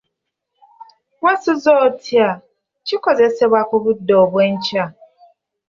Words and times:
Wasuze 1.23 1.71
otya? 1.85 2.29
kikozesebwa 2.85 3.59
ku 3.69 3.75
budde 3.83 4.13
obwenkya 4.23 4.83